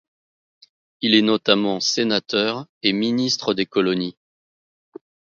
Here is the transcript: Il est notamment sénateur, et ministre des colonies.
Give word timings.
Il 1.01 1.13
est 1.13 1.21
notamment 1.21 1.79
sénateur, 1.79 2.65
et 2.81 2.91
ministre 2.91 3.53
des 3.53 3.67
colonies. 3.67 4.17